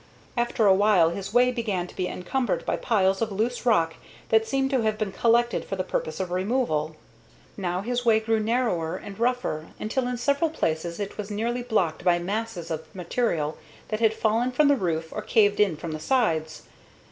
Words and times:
After 0.35 0.65
a 0.65 0.73
while 0.73 1.11
his 1.11 1.31
way 1.31 1.51
began 1.51 1.85
to 1.85 1.95
be 1.95 2.07
encumbered 2.07 2.65
by 2.65 2.75
piles 2.75 3.21
of 3.21 3.31
loose 3.31 3.67
rock 3.67 3.97
that 4.29 4.47
seemed 4.47 4.71
to 4.71 4.81
have 4.81 4.97
been 4.97 5.11
collected 5.11 5.63
for 5.63 5.75
the 5.75 5.83
purpose 5.83 6.19
of 6.19 6.31
removal. 6.31 6.95
Now 7.55 7.81
his 7.81 8.03
way 8.03 8.19
grew 8.19 8.39
narrower 8.39 8.95
and 8.95 9.19
rougher, 9.19 9.67
until 9.79 10.07
in 10.07 10.17
several 10.17 10.49
places 10.49 10.99
it 10.99 11.19
was 11.19 11.29
nearly 11.29 11.61
blocked 11.61 12.03
by 12.03 12.17
masses 12.17 12.71
of 12.71 12.87
material 12.95 13.59
that 13.89 13.99
had 13.99 14.15
fallen 14.15 14.49
from 14.51 14.69
the 14.69 14.75
roof 14.75 15.13
or 15.13 15.21
caved 15.21 15.59
in 15.59 15.77
from 15.77 15.91
the 15.91 15.99
sides. 15.99 16.63